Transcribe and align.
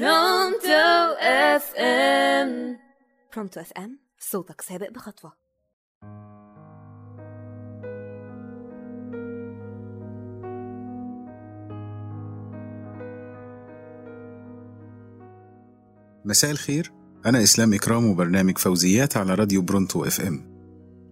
برونتو 0.00 1.14
FM 1.20 2.78
برونتو 3.34 3.60
FM 3.60 3.98
صوتك 4.18 4.60
سابق 4.60 4.90
بخطوة. 4.90 5.32
مساء 16.24 16.50
الخير. 16.50 16.92
أنا 17.26 17.42
إسلام 17.42 17.74
إكرام 17.74 18.06
وبرنامج 18.06 18.58
فوزيات 18.58 19.16
على 19.16 19.34
راديو 19.34 19.62
برونتو 19.62 20.04
FM 20.04 20.54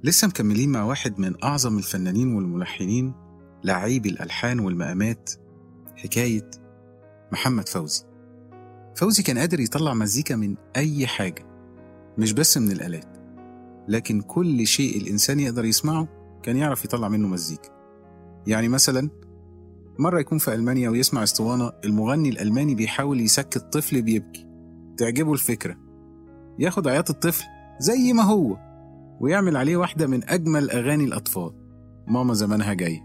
لسه 0.04 0.28
مكملين 0.28 0.72
مع 0.72 0.84
واحد 0.84 1.20
من 1.20 1.44
أعظم 1.44 1.78
الفنانين 1.78 2.34
والملحنين 2.34 3.14
لعيب 3.64 4.06
الألحان 4.06 4.60
والمقامات 4.60 5.30
حكاية 5.96 6.50
محمد 7.32 7.68
فوزي. 7.68 8.11
فوزي 8.96 9.22
كان 9.22 9.38
قادر 9.38 9.60
يطلع 9.60 9.94
مزيكا 9.94 10.36
من 10.36 10.56
أي 10.76 11.06
حاجة 11.06 11.46
مش 12.18 12.32
بس 12.32 12.58
من 12.58 12.72
الآلات 12.72 13.16
لكن 13.88 14.20
كل 14.20 14.66
شيء 14.66 14.96
الإنسان 14.96 15.40
يقدر 15.40 15.64
يسمعه 15.64 16.08
كان 16.42 16.56
يعرف 16.56 16.84
يطلع 16.84 17.08
منه 17.08 17.28
مزيكا. 17.28 17.68
يعني 18.46 18.68
مثلا 18.68 19.10
مرة 19.98 20.20
يكون 20.20 20.38
في 20.38 20.54
ألمانيا 20.54 20.90
ويسمع 20.90 21.22
أسطوانة 21.22 21.72
المغني 21.84 22.28
الألماني 22.28 22.74
بيحاول 22.74 23.20
يسكت 23.20 23.58
طفل 23.58 24.02
بيبكي. 24.02 24.46
تعجبه 24.96 25.32
الفكرة. 25.32 25.76
ياخد 26.58 26.88
عياط 26.88 27.10
الطفل 27.10 27.44
زي 27.80 28.12
ما 28.12 28.22
هو 28.22 28.56
ويعمل 29.20 29.56
عليه 29.56 29.76
واحدة 29.76 30.06
من 30.06 30.30
أجمل 30.30 30.70
أغاني 30.70 31.04
الأطفال. 31.04 31.52
ماما 32.06 32.34
زمانها 32.34 32.74
جاية. 32.74 33.00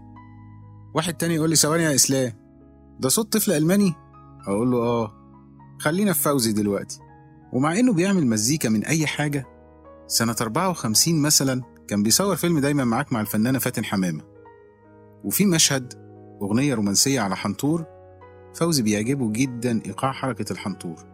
واحد 0.94 1.14
تاني 1.14 1.34
يقول 1.34 1.50
لي 1.50 1.56
ثواني 1.56 1.82
يا 1.82 1.94
إسلام 1.94 2.32
ده 3.00 3.08
صوت 3.08 3.32
طفل 3.32 3.52
ألماني؟ 3.52 3.94
أقول 4.46 4.70
له 4.70 4.78
آه. 4.78 5.17
خلينا 5.78 6.12
في 6.12 6.22
فوزي 6.22 6.52
دلوقتي. 6.52 7.00
ومع 7.52 7.78
إنه 7.78 7.92
بيعمل 7.92 8.26
مزيكا 8.26 8.68
من 8.68 8.84
أي 8.84 9.06
حاجة 9.06 9.46
سنة 10.06 10.36
54 10.40 11.22
مثلا 11.22 11.62
كان 11.88 12.02
بيصور 12.02 12.36
فيلم 12.36 12.58
دايما 12.58 12.84
معاك 12.84 13.12
مع 13.12 13.20
الفنانة 13.20 13.58
فاتن 13.58 13.84
حمامة. 13.84 14.22
وفي 15.24 15.46
مشهد 15.46 15.92
أغنية 16.42 16.74
رومانسية 16.74 17.20
على 17.20 17.36
حنطور 17.36 17.84
فوزي 18.54 18.82
بيعجبه 18.82 19.32
جدا 19.32 19.82
إيقاع 19.86 20.12
حركة 20.12 20.52
الحنطور. 20.52 21.04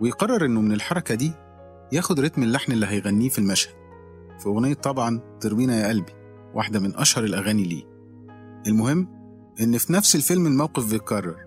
ويقرر 0.00 0.44
إنه 0.44 0.60
من 0.60 0.72
الحركة 0.72 1.14
دي 1.14 1.32
ياخد 1.92 2.20
رتم 2.20 2.42
اللحن 2.42 2.72
اللي 2.72 2.86
هيغنيه 2.86 3.28
في 3.28 3.38
المشهد. 3.38 3.74
في 4.38 4.46
أغنية 4.46 4.74
طبعا 4.74 5.20
تربينا 5.40 5.80
يا 5.80 5.88
قلبي 5.88 6.12
واحدة 6.54 6.80
من 6.80 6.96
أشهر 6.96 7.24
الأغاني 7.24 7.64
ليه. 7.64 7.84
المهم 8.66 9.08
إن 9.60 9.78
في 9.78 9.92
نفس 9.92 10.16
الفيلم 10.16 10.46
الموقف 10.46 10.90
بيتكرر. 10.90 11.45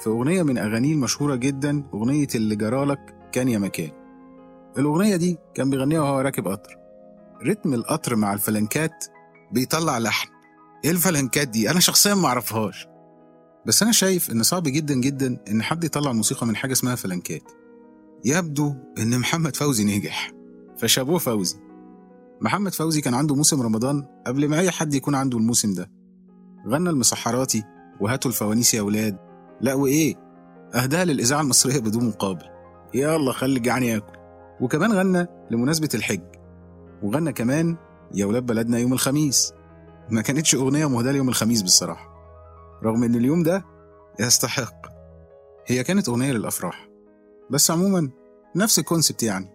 في 0.00 0.06
أغنية 0.06 0.42
من 0.42 0.58
أغانيه 0.58 0.92
المشهورة 0.92 1.34
جدا 1.34 1.84
أغنية 1.94 2.26
اللي 2.34 2.56
جرالك 2.56 3.14
كان 3.32 3.48
يا 3.48 3.58
مكان. 3.58 3.90
الأغنية 4.78 5.16
دي 5.16 5.38
كان 5.54 5.70
بيغنيها 5.70 6.00
وهو 6.00 6.20
راكب 6.20 6.48
قطر. 6.48 6.76
رتم 7.46 7.74
القطر 7.74 8.16
مع 8.16 8.32
الفلنكات 8.32 9.04
بيطلع 9.52 9.98
لحن. 9.98 10.28
إيه 10.84 10.90
الفلنكات 10.90 11.48
دي؟ 11.48 11.70
أنا 11.70 11.80
شخصيا 11.80 12.14
ما 12.14 12.28
أعرفهاش. 12.28 12.86
بس 13.66 13.82
أنا 13.82 13.92
شايف 13.92 14.30
إن 14.30 14.42
صعب 14.42 14.62
جدا 14.62 14.94
جدا 14.94 15.38
إن 15.50 15.62
حد 15.62 15.84
يطلع 15.84 16.12
موسيقى 16.12 16.46
من 16.46 16.56
حاجة 16.56 16.72
اسمها 16.72 16.94
فلنكات. 16.94 17.42
يبدو 18.24 18.74
إن 18.98 19.18
محمد 19.18 19.56
فوزي 19.56 19.84
نجح. 19.84 20.32
فشابوه 20.78 21.18
فوزي. 21.18 21.56
محمد 22.40 22.74
فوزي 22.74 23.00
كان 23.00 23.14
عنده 23.14 23.34
موسم 23.34 23.62
رمضان 23.62 24.06
قبل 24.26 24.48
ما 24.48 24.58
أي 24.58 24.70
حد 24.70 24.94
يكون 24.94 25.14
عنده 25.14 25.38
الموسم 25.38 25.74
ده. 25.74 25.90
غنى 26.68 26.90
المسحراتي 26.90 27.64
وهاتوا 28.00 28.30
الفوانيس 28.30 28.74
يا 28.74 28.82
ولاد. 28.82 29.29
لا 29.60 29.74
وإيه؟ 29.74 30.14
اهداها 30.74 31.04
للإذاعة 31.04 31.40
المصرية 31.40 31.78
بدون 31.78 32.08
مقابل. 32.08 32.44
يلا 32.94 33.32
خلي 33.32 33.56
الجعان 33.56 33.82
ياكل. 33.82 34.18
وكمان 34.60 34.92
غنى 34.92 35.26
لمناسبة 35.50 35.88
الحج. 35.94 36.22
وغنى 37.02 37.32
كمان 37.32 37.76
يا 38.14 38.26
ولاد 38.26 38.46
بلدنا 38.46 38.78
يوم 38.78 38.92
الخميس. 38.92 39.52
ما 40.10 40.22
كانتش 40.22 40.54
أغنية 40.54 40.88
مهداة 40.88 41.12
ليوم 41.12 41.28
الخميس 41.28 41.62
بصراحة. 41.62 42.10
رغم 42.84 43.04
إن 43.04 43.14
اليوم 43.14 43.42
ده 43.42 43.64
يستحق. 44.20 44.86
هي 45.66 45.84
كانت 45.84 46.08
أغنية 46.08 46.32
للأفراح. 46.32 46.88
بس 47.50 47.70
عموما 47.70 48.10
نفس 48.56 48.78
ال 48.78 48.84
concept 48.84 49.22
يعني. 49.22 49.48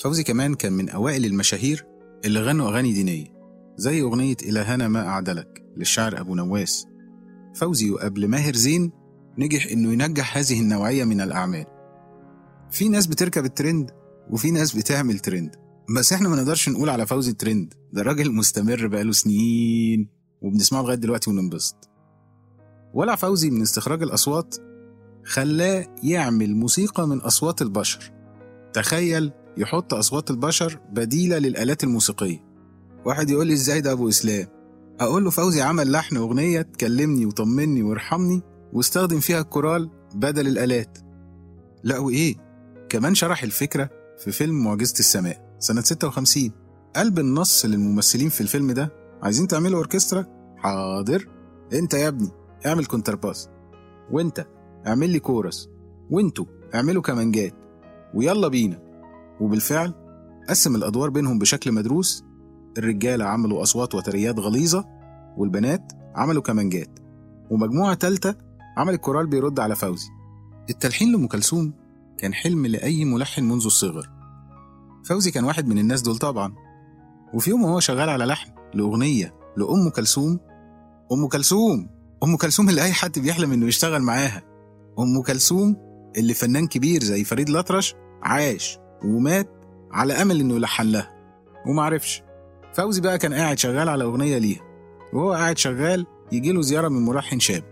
فوزي 0.00 0.22
كمان 0.22 0.54
كان 0.54 0.72
من 0.72 0.88
أوائل 0.88 1.24
المشاهير 1.24 1.86
اللي 2.24 2.40
غنوا 2.40 2.68
أغاني 2.68 2.92
دينية 2.92 3.26
زي 3.76 4.02
أغنية 4.02 4.36
إلهنا 4.42 4.88
ما 4.88 5.08
أعدلك 5.08 5.64
للشاعر 5.76 6.20
أبو 6.20 6.34
نواس. 6.34 6.86
فوزي 7.54 7.90
وقبل 7.90 8.28
ماهر 8.28 8.54
زين 8.54 8.92
نجح 9.38 9.66
إنه 9.66 9.92
ينجح 9.92 10.36
هذه 10.36 10.60
النوعية 10.60 11.04
من 11.04 11.20
الأعمال. 11.20 11.64
في 12.70 12.88
ناس 12.88 13.06
بتركب 13.06 13.44
الترند 13.44 13.90
وفي 14.30 14.50
ناس 14.50 14.76
بتعمل 14.76 15.18
ترند. 15.18 15.56
بس 15.96 16.12
إحنا 16.12 16.28
ما 16.28 16.36
نقدرش 16.36 16.68
نقول 16.68 16.88
على 16.88 17.06
فوزي 17.06 17.32
ترند 17.32 17.74
ده 17.92 18.02
راجل 18.02 18.32
مستمر 18.32 18.86
بقاله 18.86 19.12
سنين 19.12 20.08
وبنسمعه 20.42 20.82
لغاية 20.82 20.96
دلوقتي 20.96 21.30
وننبسط. 21.30 21.88
ولع 22.94 23.14
فوزي 23.16 23.50
من 23.50 23.62
استخراج 23.62 24.02
الأصوات 24.02 24.56
خلاه 25.24 25.86
يعمل 26.02 26.54
موسيقى 26.54 27.08
من 27.08 27.18
أصوات 27.18 27.62
البشر. 27.62 28.12
تخيل 28.72 29.32
يحط 29.56 29.94
أصوات 29.94 30.30
البشر 30.30 30.80
بديلة 30.92 31.38
للآلات 31.38 31.84
الموسيقية. 31.84 32.44
واحد 33.04 33.30
يقول 33.30 33.46
لي 33.46 33.52
إزاي 33.52 33.80
ده 33.80 33.92
أبو 33.92 34.08
إسلام؟ 34.08 34.46
أقول 35.00 35.24
له 35.24 35.30
فوزي 35.30 35.62
عمل 35.62 35.92
لحن 35.92 36.16
اغنيه 36.16 36.62
تكلمني 36.62 37.26
وطمني 37.26 37.82
وارحمني 37.82 38.42
واستخدم 38.74 39.20
فيها 39.20 39.40
الكورال 39.40 39.90
بدل 40.14 40.48
الآلات. 40.48 40.98
لا 41.82 41.98
وإيه؟ 41.98 42.34
كمان 42.88 43.14
شرح 43.14 43.42
الفكرة 43.42 43.90
في 44.18 44.32
فيلم 44.32 44.64
معجزة 44.64 44.98
السماء 44.98 45.56
سنة 45.58 45.80
56 45.80 46.52
قلب 46.96 47.18
النص 47.18 47.64
للممثلين 47.64 48.28
في 48.28 48.40
الفيلم 48.40 48.72
ده. 48.72 48.92
عايزين 49.22 49.48
تعملوا 49.48 49.78
أوركسترا؟ 49.78 50.26
حاضر. 50.56 51.28
أنت 51.72 51.94
يا 51.94 52.08
ابني 52.08 52.28
اعمل 52.66 52.86
كونترباس. 52.86 53.48
وأنت 54.10 54.46
اعمل 54.86 55.10
لي 55.10 55.18
كورس. 55.18 55.68
وأنتوا 56.10 56.44
اعملوا 56.74 57.02
كمانجات. 57.02 57.54
ويلا 58.14 58.48
بينا. 58.48 58.78
وبالفعل 59.40 59.94
قسم 60.48 60.76
الأدوار 60.76 61.10
بينهم 61.10 61.38
بشكل 61.38 61.72
مدروس. 61.72 62.24
الرجالة 62.78 63.24
عملوا 63.24 63.62
أصوات 63.62 63.94
وتريات 63.94 64.38
غليظة 64.38 64.84
والبنات 65.36 65.92
عملوا 66.14 66.42
كمانجات. 66.42 66.98
ومجموعة 67.50 67.94
تالتة 67.94 68.34
عملت 68.76 69.00
كورال 69.00 69.26
بيرد 69.26 69.60
على 69.60 69.76
فوزي. 69.76 70.08
التلحين 70.70 71.12
لأم 71.12 71.26
كلثوم 71.26 71.72
كان 72.18 72.34
حلم 72.34 72.66
لأي 72.66 73.04
ملحن 73.04 73.44
منذ 73.44 73.64
الصغر. 73.64 74.10
فوزي 75.04 75.30
كان 75.30 75.44
واحد 75.44 75.66
من 75.68 75.78
الناس 75.78 76.02
دول 76.02 76.16
طبعا. 76.16 76.54
وفي 77.34 77.50
يوم 77.50 77.64
وهو 77.64 77.80
شغال 77.80 78.08
على 78.08 78.24
لحن 78.24 78.50
لأغنية 78.74 79.34
لأم 79.56 79.88
كلثوم 79.88 80.40
أم 81.12 81.28
كلثوم! 81.28 81.88
أم 82.22 82.36
كلثوم 82.36 82.68
اللي 82.68 82.82
أي 82.82 82.92
حد 82.92 83.18
بيحلم 83.18 83.52
إنه 83.52 83.66
يشتغل 83.66 84.02
معاها. 84.02 84.42
أم 84.98 85.22
كلثوم 85.22 85.76
اللي 86.16 86.34
فنان 86.34 86.66
كبير 86.66 87.02
زي 87.02 87.24
فريد 87.24 87.48
الأطرش 87.48 87.94
عاش 88.22 88.78
ومات 89.04 89.50
على 89.92 90.12
أمل 90.12 90.40
إنه 90.40 90.54
يلحن 90.54 90.86
لها. 90.86 91.10
ومعرفش 91.66 92.22
فوزي 92.72 93.00
بقى 93.00 93.18
كان 93.18 93.34
قاعد 93.34 93.58
شغال 93.58 93.88
على 93.88 94.04
أغنية 94.04 94.38
ليها. 94.38 94.60
وهو 95.12 95.32
قاعد 95.32 95.58
شغال 95.58 96.06
يجيله 96.32 96.62
زيارة 96.62 96.88
من 96.88 97.04
ملحن 97.04 97.38
شاب. 97.38 97.64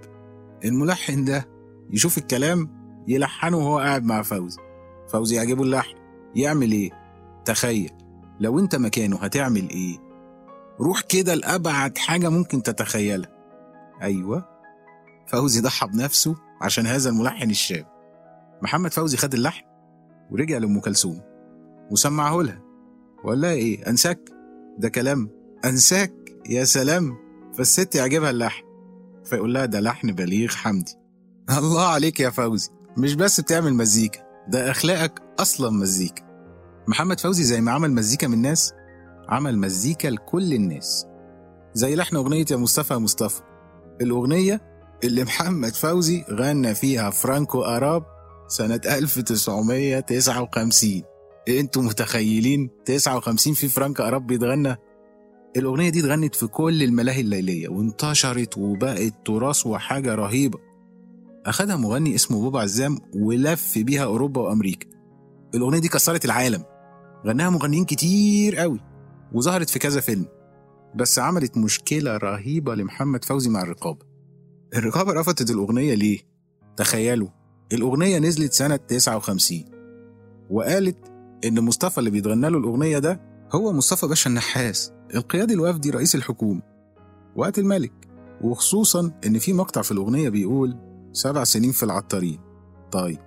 الملحن 0.65 1.25
ده 1.25 1.49
يشوف 1.91 2.19
الكلام 2.19 2.83
يلحنه 3.09 3.57
وهو 3.57 3.79
قاعد 3.79 4.05
مع 4.05 4.23
فوزي. 4.23 4.61
فوزي 5.09 5.37
يعجبه 5.37 5.63
اللحن. 5.63 5.95
يعمل 6.35 6.73
إيه؟ 6.73 6.91
تخيل. 7.45 7.91
لو 8.41 8.59
أنت 8.59 8.77
مكانه 8.77 9.17
هتعمل 9.17 9.69
إيه؟ 9.71 9.99
روح 10.81 11.01
كده 11.01 11.35
لأبعد 11.35 11.99
حاجة 11.99 12.29
ممكن 12.29 12.63
تتخيلها. 12.63 13.31
أيوة. 14.03 14.49
فوزي 15.27 15.61
ضحى 15.61 15.87
بنفسه 15.87 16.37
عشان 16.61 16.87
هذا 16.87 17.11
الملحن 17.11 17.51
الشاب. 17.51 17.87
محمد 18.63 18.93
فوزي 18.93 19.17
خد 19.17 19.35
اللحن 19.35 19.65
ورجع 20.31 20.59
لأم 20.59 20.81
كلثوم. 20.81 21.21
وسمعه 21.91 22.43
لها. 22.43 22.63
وقال 23.25 23.41
لها 23.41 23.51
إيه؟ 23.53 23.89
أنساك؟ 23.89 24.19
ده 24.79 24.89
كلام. 24.89 25.31
أنساك 25.65 26.13
يا 26.49 26.65
سلام. 26.65 27.17
فالست 27.55 27.95
يعجبها 27.95 28.31
اللحن. 28.31 28.62
فيقول 29.25 29.55
لها 29.55 29.67
ده 29.67 29.81
لحن 29.81 30.13
بليغ 30.13 30.51
حمدي. 30.51 30.95
الله 31.59 31.87
عليك 31.87 32.21
يا 32.21 32.31
فوزي. 32.31 32.71
مش 32.97 33.15
بس 33.15 33.41
بتعمل 33.41 33.75
مزيكا 33.75 34.21
ده 34.49 34.71
أخلاقك 34.71 35.23
أصلا 35.39 35.71
مزيكا. 35.71 36.23
محمد 36.89 37.21
فوزي 37.21 37.45
زي 37.45 37.61
ما 37.61 37.73
عمل 37.73 37.93
مزيكا 37.93 38.27
من 38.27 38.35
الناس 38.35 38.73
عمل 39.29 39.59
مزيكا 39.59 40.09
لكل 40.09 40.55
الناس. 40.55 41.07
زي 41.75 41.97
لحن 41.97 42.17
أغنية 42.17 42.45
يا 42.51 42.57
مصطفى 42.57 42.95
يا 42.95 42.99
مصطفى. 42.99 43.41
الأغنية 44.01 44.61
اللي 45.05 45.25
محمد 45.25 45.75
فوزي 45.75 46.25
غنى 46.31 46.75
فيها 46.75 47.11
Franco 47.11 47.63
Arab 47.63 48.05
سنة 48.49 48.81
1959 48.87 51.03
أنتوا 51.49 51.83
متخيلين؟ 51.83 52.71
59 52.85 53.55
في 53.55 53.69
Franco 53.69 54.03
Arab 54.03 54.27
بيتغنى؟ 54.27 54.77
الأغنية 55.57 55.89
دي 55.89 56.01
اتغنت 56.01 56.35
في 56.35 56.47
كل 56.47 56.83
الملاهي 56.83 57.21
الليلية 57.21 57.69
وانتشرت 57.69 58.59
وبقت 58.59 59.15
تراث 59.25 59.67
وحاجة 59.67 60.15
رهيبة. 60.15 60.59
أخدها 61.47 61.77
مغني 61.77 62.15
اسمه 62.15 62.41
بوب 62.41 62.57
عزام 62.57 62.99
ولف 63.15 63.79
بيها 63.79 64.05
أوروبا 64.05 64.41
وأمريكا. 64.41 64.87
الأغنية 65.55 65.79
دي 65.79 65.89
كسرت 65.89 66.25
العالم. 66.25 66.65
غناها 67.27 67.51
مغنيين 67.51 67.85
كتير 67.85 68.57
قوي 68.57 68.81
وظهرت 69.33 69.71
في 69.71 69.79
كذا 69.79 70.01
فيلم. 70.01 70.27
بس 70.95 71.19
عملت 71.19 71.57
مشكلة 71.59 72.17
رهيبة 72.17 72.75
لمحمد 72.75 73.25
فوزي 73.25 73.51
مع 73.51 73.63
الرقابة. 73.63 74.07
الرقابة 74.77 75.13
رفضت 75.13 75.51
الأغنية 75.51 75.95
ليه؟ 75.95 76.19
تخيلوا 76.77 77.29
الأغنية 77.73 78.19
نزلت 78.19 78.53
سنة 78.53 78.77
59 78.77 79.65
وقالت 80.51 80.97
إن 81.45 81.61
مصطفى 81.61 81.99
اللي 81.99 82.11
بيتغنى 82.11 82.51
له 82.51 82.59
الأغنية 82.59 82.99
ده 82.99 83.21
هو 83.53 83.73
مصطفى 83.73 84.07
باشا 84.07 84.31
النحاس. 84.31 84.93
القيادي 85.15 85.55
الوفدي 85.55 85.91
رئيس 85.91 86.15
الحكومة 86.15 86.63
وقت 87.37 87.59
الملك 87.59 87.93
وخصوصا 88.41 89.11
إن 89.27 89.39
في 89.39 89.53
مقطع 89.53 89.83
في 89.83 89.93
الأغنية 89.93 90.29
بيقول 90.29 90.77
سبع 91.13 91.45
سنين 91.45 91.73
في 91.73 91.83
العطارين. 91.83 92.39
طيب 92.93 93.19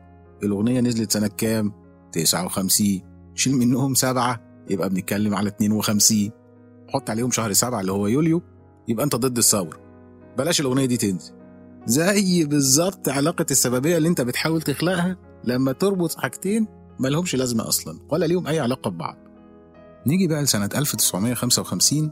الأغنية 0.44 0.82
نزلت 0.82 1.12
سنة 1.12 1.28
كام؟ 1.28 1.72
59 2.12 3.02
شيل 3.36 3.54
منهم 3.56 3.94
سبعة 3.94 4.42
يبقى 4.70 4.90
بنتكلم 4.90 5.36
على 5.36 5.50
52 5.50 6.32
حط 6.90 7.10
عليهم 7.10 7.32
شهر 7.32 7.54
سبعة 7.54 7.82
اللي 7.82 7.92
هو 7.92 8.08
يوليو 8.08 8.42
يبقى 8.88 9.06
أنت 9.06 9.16
ضد 9.16 9.38
الثورة. 9.38 9.80
بلاش 10.38 10.62
الأغنية 10.62 10.86
دي 10.86 10.98
تنزل. 10.98 11.34
زي 11.86 12.46
بالظبط 12.46 13.10
علاقة 13.10 13.46
السببية 13.52 13.98
اللي 13.98 14.10
أنت 14.10 14.22
بتحاول 14.22 14.62
تخلقها 14.62 15.18
لما 15.44 15.72
تربط 15.72 16.16
حاجتين 16.16 16.68
مالهمش 17.00 17.36
لازمة 17.36 17.68
أصلا 17.68 18.00
ولا 18.10 18.26
ليهم 18.26 18.48
أي 18.48 18.60
علاقة 18.60 18.90
ببعض. 18.90 19.18
نيجي 20.07 20.28
بقى 20.28 20.44
لسنة 20.44 20.69
1955 20.75 22.12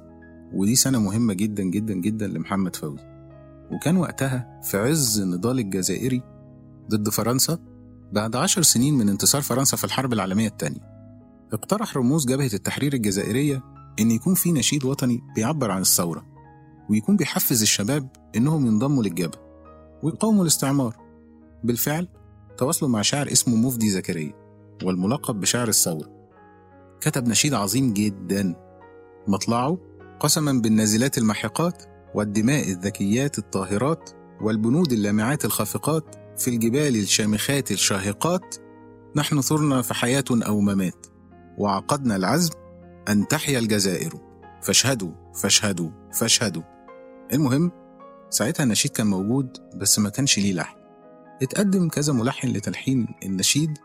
ودي 0.54 0.75
سنة 0.75 1.00
مهمة 1.00 1.34
جدا 1.34 1.63
جدا 1.63 1.94
جدا 1.94 2.28
لمحمد 2.28 2.75
فوزي. 2.75 3.04
وكان 3.72 3.98
وقتها 3.98 4.62
في 4.63 4.78
عز 4.78 5.19
النضال 5.19 5.60
الجزائري 5.60 6.22
ضد 6.90 7.10
فرنسا 7.10 7.60
بعد 8.12 8.36
عشر 8.36 8.62
سنين 8.62 8.94
من 8.94 9.10
انتصار 9.10 9.42
فرنسا 9.42 9.78
في 9.78 9.84
الحرب 9.84 10.13
العالمية 10.13 10.48
الثانية 10.48 10.80
اقترح 11.54 11.98
رموز 11.98 12.25
جبهة 12.25 12.50
التحرير 12.54 12.94
الجزائرية 12.94 13.63
إن 14.00 14.12
يكون 14.12 14.34
في 14.34 14.51
نشيد 14.51 14.86
وطني 14.86 15.22
بيعبر 15.36 15.72
عن 15.72 15.81
الثورة 15.81 16.25
ويكون 16.89 17.16
بيحفز 17.18 17.62
الشباب 17.62 18.10
إنهم 18.36 18.66
ينضموا 18.66 19.04
للجبهة 19.04 19.39
ويقاوموا 20.04 20.42
الاستعمار. 20.42 20.98
بالفعل 21.63 22.07
تواصلوا 22.57 22.92
مع 22.92 23.01
شاعر 23.01 23.31
اسمه 23.31 23.56
مفدي 23.56 23.89
زكريا 23.89 24.34
والملقب 24.84 25.39
بشاعر 25.39 25.68
الثورة. 25.68 26.12
كتب 27.03 27.27
نشيد 27.27 27.53
عظيم 27.53 27.94
جدا. 27.94 28.55
مطلعه 29.27 29.77
قسما 30.19 30.51
بالنازلات 30.51 31.17
المحقات 31.17 31.83
والدماء 32.15 32.71
الذكيات 32.71 33.38
الطاهرات 33.38 34.09
والبنود 34.41 34.91
اللامعات 34.91 35.45
الخافقات 35.45 36.15
في 36.38 36.47
الجبال 36.47 36.95
الشامخات 36.95 37.71
الشاهقات. 37.71 38.55
نحن 39.15 39.41
ثرنا 39.41 39.81
فحياة 39.81 40.23
أو 40.31 40.59
ممات 40.59 41.05
وعقدنا 41.57 42.15
العزم 42.15 42.51
أن 43.09 43.27
تحيا 43.27 43.59
الجزائر. 43.59 44.13
فاشهدوا 44.61 45.11
فاشهدوا 45.41 45.89
فاشهدوا. 46.13 46.63
المهم 47.33 47.71
ساعتها 48.29 48.63
النشيد 48.63 48.91
كان 48.91 49.07
موجود 49.07 49.57
بس 49.75 50.00
ما 50.00 50.09
كانش 50.09 50.39
ليه 50.39 50.53
لحن. 50.53 50.77
اتقدم 51.41 51.89
كذا 51.89 52.13
ملحن 52.13 52.47
لتلحين 52.47 53.07
النشيد 53.23 53.77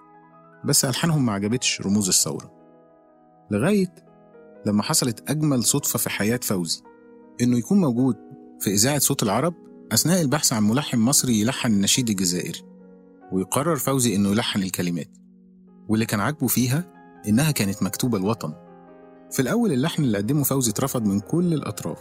بس 0.65 0.85
ألحانهم 0.85 1.27
ما 1.27 1.33
عجبتش 1.33 1.81
رموز 1.81 2.09
الثورة. 2.09 2.58
لغاية 3.51 3.95
لما 4.67 4.83
حصلت 4.83 5.31
أجمل 5.31 5.65
صدفة 5.65 5.99
في 5.99 6.11
حياة 6.11 6.41
فوزي 6.43 6.83
إنه 7.41 7.59
يكون 7.59 7.81
موجود 7.81 8.17
في 8.61 8.71
إذاعة 8.71 8.99
صوت 8.99 9.23
العرب 9.23 9.55
أثناء 9.93 10.21
البحث 10.23 10.53
عن 10.53 10.63
ملحن 10.63 10.99
مصري 10.99 11.41
يلحن 11.41 11.73
النشيد 11.73 12.11
الجزائري 12.11 12.61
ويقرر 13.33 13.77
فوزي 13.77 14.17
إنه 14.17 14.29
يلحن 14.31 14.63
الكلمات. 14.63 15.19
واللي 15.89 16.07
كان 16.07 16.21
عاجبه 16.21 16.47
فيها 16.47 16.85
إنها 17.29 17.51
كانت 17.51 17.83
مكتوبة 17.83 18.19
الوطن. 18.19 18.55
في 19.31 19.43
الأول 19.43 19.73
اللحن 19.73 20.03
اللي 20.03 20.19
قدمه 20.19 20.43
فوزي 20.43 20.71
اترفض 20.71 21.07
من 21.07 21.21
كل 21.21 21.55
الأطراف 21.55 21.99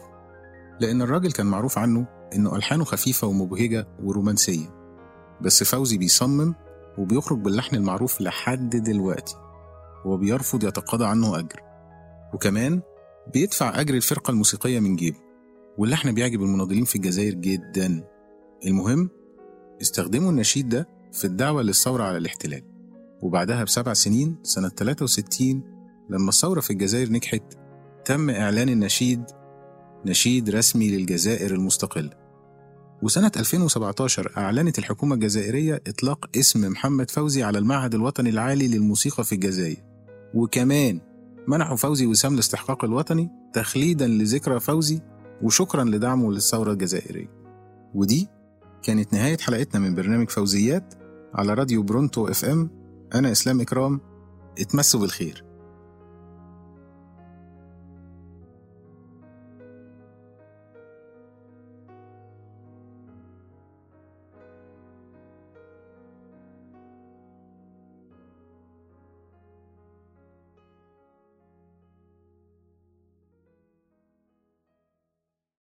لأن 0.79 1.01
الراجل 1.01 1.31
كان 1.31 1.45
معروف 1.45 1.77
عنه 1.77 2.07
إنه 2.35 2.55
ألحانه 2.55 2.83
خفيفة 2.83 3.27
ومبهجة 3.27 3.87
ورومانسية 4.03 4.75
بس 5.41 5.63
فوزي 5.63 5.97
بيصمم 5.97 6.53
وبيخرج 6.97 7.39
باللحن 7.39 7.75
المعروف 7.75 8.21
لحد 8.21 8.69
دلوقتي. 8.69 9.35
وبيرفض 10.07 10.63
يتقاضى 10.63 11.05
عنه 11.05 11.39
أجر. 11.39 11.61
وكمان 12.33 12.81
بيدفع 13.33 13.79
أجر 13.81 13.93
الفرقة 13.93 14.31
الموسيقية 14.31 14.79
من 14.79 14.95
جيبه 14.95 15.17
واللحن 15.77 16.11
بيعجب 16.11 16.41
المناضلين 16.43 16.85
في 16.85 16.95
الجزائر 16.95 17.33
جدا. 17.33 18.03
المهم 18.65 19.09
استخدموا 19.81 20.31
النشيد 20.31 20.69
ده 20.69 20.87
في 21.13 21.25
الدعوة 21.25 21.61
للثورة 21.61 22.03
على 22.03 22.17
الاحتلال. 22.17 22.63
وبعدها 23.21 23.63
بسبع 23.63 23.93
سنين 23.93 24.35
سنة 24.43 24.69
63 24.69 25.63
لما 26.09 26.29
الثورة 26.29 26.59
في 26.59 26.71
الجزائر 26.71 27.11
نجحت 27.11 27.43
تم 28.05 28.29
إعلان 28.29 28.69
النشيد 28.69 29.23
نشيد 30.05 30.49
رسمي 30.49 30.89
للجزائر 30.89 31.51
المستقلة. 31.51 32.27
وسنة 33.01 33.31
2017 33.37 34.33
أعلنت 34.37 34.79
الحكومة 34.79 35.15
الجزائرية 35.15 35.81
إطلاق 35.87 36.29
اسم 36.37 36.71
محمد 36.71 37.11
فوزي 37.11 37.43
على 37.43 37.57
المعهد 37.57 37.95
الوطني 37.95 38.29
العالي 38.29 38.67
للموسيقى 38.67 39.23
في 39.23 39.35
الجزائر. 39.35 39.86
وكمان 40.33 41.01
منحوا 41.47 41.75
فوزي 41.75 42.05
وسام 42.05 42.33
الاستحقاق 42.33 42.83
الوطني 42.85 43.29
تخليدا 43.53 44.07
لذكرى 44.07 44.59
فوزي 44.59 45.01
وشكرا 45.41 45.83
لدعمه 45.83 46.31
للثورة 46.31 46.71
الجزائرية. 46.71 47.29
ودي 47.93 48.27
كانت 48.83 49.13
نهاية 49.13 49.37
حلقتنا 49.37 49.79
من 49.81 49.95
برنامج 49.95 50.29
فوزيات 50.29 50.93
على 51.33 51.53
راديو 51.53 51.83
برونتو 51.83 52.27
إف 52.27 52.45
إم. 52.45 52.69
أنا 53.15 53.31
إسلام 53.31 53.61
إكرام. 53.61 54.01
اتمسوا 54.59 54.99
بالخير. 54.99 55.46